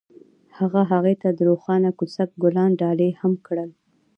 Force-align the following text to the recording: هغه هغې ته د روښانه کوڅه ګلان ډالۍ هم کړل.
هغه 0.57 0.81
هغې 0.91 1.15
ته 1.21 1.29
د 1.33 1.39
روښانه 1.49 1.89
کوڅه 1.97 2.23
ګلان 2.41 2.71
ډالۍ 2.81 3.11
هم 3.21 3.33
کړل. 3.45 3.69